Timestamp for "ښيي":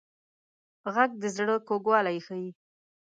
2.25-2.49